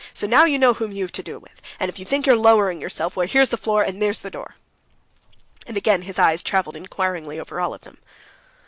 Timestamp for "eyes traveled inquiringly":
6.17-7.39